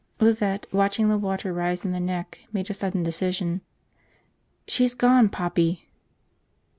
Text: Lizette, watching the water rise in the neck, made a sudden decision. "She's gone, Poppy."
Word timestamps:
Lizette, 0.19 0.65
watching 0.71 1.09
the 1.09 1.17
water 1.19 1.53
rise 1.53 1.85
in 1.85 1.91
the 1.91 1.99
neck, 1.99 2.39
made 2.51 2.71
a 2.71 2.73
sudden 2.73 3.03
decision. 3.03 3.61
"She's 4.67 4.95
gone, 4.95 5.29
Poppy." 5.29 5.85